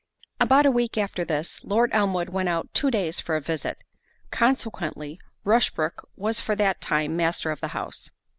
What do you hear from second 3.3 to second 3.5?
a